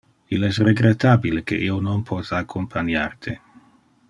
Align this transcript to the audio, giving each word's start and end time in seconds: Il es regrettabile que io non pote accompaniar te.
Il 0.35 0.45
es 0.47 0.59
regrettabile 0.67 1.43
que 1.51 1.59
io 1.67 1.77
non 1.89 2.03
pote 2.09 2.37
accompaniar 2.41 3.17
te. 3.27 3.37